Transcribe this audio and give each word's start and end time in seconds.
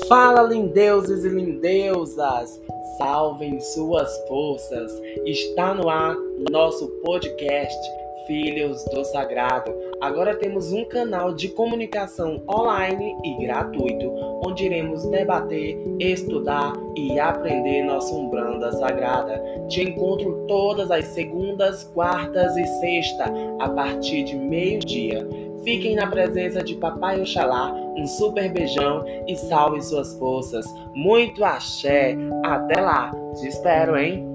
Fala, 0.00 0.42
lindeuses 0.42 1.24
e 1.24 1.28
lindeusas! 1.28 2.60
Salvem 2.96 3.60
suas 3.60 4.10
forças! 4.26 4.90
Está 5.26 5.74
no 5.74 5.88
ar 5.88 6.16
nosso 6.50 6.88
podcast 7.04 7.78
Filhos 8.26 8.84
do 8.86 9.04
Sagrado. 9.04 9.72
Agora 10.00 10.34
temos 10.34 10.72
um 10.72 10.84
canal 10.84 11.34
de 11.34 11.48
comunicação 11.48 12.42
online 12.48 13.16
e 13.22 13.44
gratuito, 13.44 14.10
onde 14.44 14.64
iremos 14.64 15.04
debater, 15.06 15.78
estudar 15.98 16.72
e 16.96 17.18
aprender 17.18 17.82
nossa 17.84 18.14
Umbanda 18.14 18.72
Sagrada. 18.72 19.42
Te 19.68 19.82
encontro 19.82 20.46
todas 20.46 20.90
as 20.90 21.06
segundas, 21.06 21.84
quartas 21.84 22.56
e 22.56 22.64
sexta, 22.80 23.32
a 23.60 23.68
partir 23.68 24.24
de 24.24 24.36
meio-dia. 24.36 25.51
Fiquem 25.64 25.94
na 25.94 26.06
presença 26.08 26.62
de 26.62 26.74
Papai 26.74 27.20
Oxalá, 27.20 27.72
um 27.96 28.06
super 28.06 28.52
beijão 28.52 29.04
e 29.26 29.36
salve 29.36 29.80
suas 29.82 30.14
forças. 30.14 30.66
Muito 30.94 31.44
axé. 31.44 32.16
Até 32.44 32.80
lá. 32.80 33.12
Te 33.38 33.46
espero, 33.46 33.96
hein? 33.96 34.31